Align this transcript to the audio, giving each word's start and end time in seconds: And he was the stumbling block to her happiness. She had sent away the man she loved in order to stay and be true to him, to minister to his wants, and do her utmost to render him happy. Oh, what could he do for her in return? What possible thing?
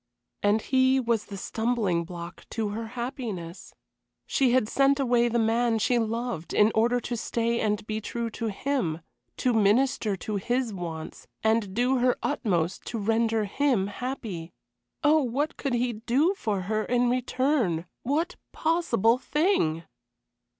And 0.41 0.63
he 0.63 0.99
was 0.99 1.25
the 1.25 1.37
stumbling 1.37 2.05
block 2.05 2.47
to 2.49 2.69
her 2.69 2.87
happiness. 2.97 3.75
She 4.25 4.49
had 4.51 4.67
sent 4.67 4.99
away 4.99 5.27
the 5.27 5.37
man 5.37 5.77
she 5.77 5.99
loved 5.99 6.55
in 6.55 6.71
order 6.73 6.99
to 7.01 7.15
stay 7.15 7.59
and 7.59 7.85
be 7.85 8.01
true 8.01 8.31
to 8.31 8.47
him, 8.47 9.01
to 9.37 9.53
minister 9.53 10.15
to 10.17 10.37
his 10.37 10.73
wants, 10.73 11.27
and 11.43 11.75
do 11.75 11.99
her 11.99 12.17
utmost 12.23 12.83
to 12.85 12.97
render 12.97 13.45
him 13.45 13.85
happy. 13.85 14.53
Oh, 15.03 15.21
what 15.21 15.55
could 15.55 15.75
he 15.75 15.93
do 15.93 16.33
for 16.35 16.61
her 16.61 16.83
in 16.83 17.07
return? 17.11 17.85
What 18.01 18.37
possible 18.51 19.19
thing? 19.19 19.83